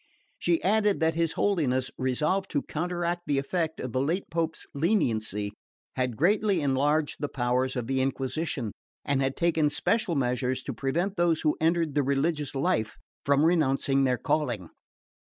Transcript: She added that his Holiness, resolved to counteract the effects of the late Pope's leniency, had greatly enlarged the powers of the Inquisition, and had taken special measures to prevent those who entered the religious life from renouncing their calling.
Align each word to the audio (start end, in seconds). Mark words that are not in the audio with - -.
She 0.39 0.63
added 0.63 0.99
that 1.01 1.13
his 1.13 1.33
Holiness, 1.33 1.91
resolved 1.95 2.49
to 2.49 2.63
counteract 2.63 3.21
the 3.27 3.37
effects 3.37 3.83
of 3.83 3.91
the 3.91 4.01
late 4.01 4.31
Pope's 4.31 4.65
leniency, 4.73 5.51
had 5.95 6.17
greatly 6.17 6.59
enlarged 6.59 7.17
the 7.19 7.29
powers 7.29 7.75
of 7.75 7.85
the 7.85 8.01
Inquisition, 8.01 8.71
and 9.05 9.21
had 9.21 9.37
taken 9.37 9.69
special 9.69 10.15
measures 10.15 10.63
to 10.63 10.73
prevent 10.73 11.17
those 11.17 11.41
who 11.41 11.55
entered 11.61 11.93
the 11.93 12.01
religious 12.01 12.55
life 12.55 12.97
from 13.27 13.45
renouncing 13.45 14.03
their 14.03 14.17
calling. 14.17 14.71